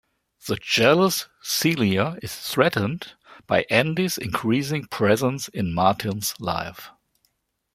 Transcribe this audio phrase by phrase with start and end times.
[0.47, 3.13] The jealous Celia is threatened
[3.45, 6.89] by Andy's increasing presence in Martin's life.